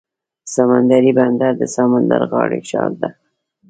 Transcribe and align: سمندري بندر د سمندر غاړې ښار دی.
سمندري 0.53 1.11
بندر 1.17 1.51
د 1.57 1.63
سمندر 1.75 2.21
غاړې 2.31 2.59
ښار 2.69 2.91
دی. 3.01 3.09